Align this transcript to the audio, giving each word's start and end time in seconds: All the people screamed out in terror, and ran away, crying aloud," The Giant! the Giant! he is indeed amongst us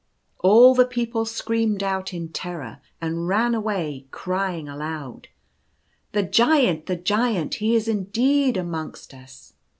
All 0.39 0.73
the 0.73 0.87
people 0.87 1.25
screamed 1.25 1.83
out 1.83 2.11
in 2.11 2.29
terror, 2.29 2.79
and 2.99 3.27
ran 3.27 3.53
away, 3.53 4.07
crying 4.09 4.67
aloud," 4.67 5.27
The 6.13 6.23
Giant! 6.23 6.87
the 6.87 6.95
Giant! 6.95 7.53
he 7.61 7.75
is 7.75 7.87
indeed 7.87 8.57
amongst 8.57 9.13
us 9.13 9.53